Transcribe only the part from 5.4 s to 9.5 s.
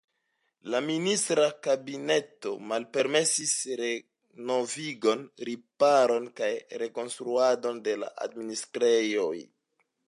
riparon kaj rekonstruadon de administrejoj.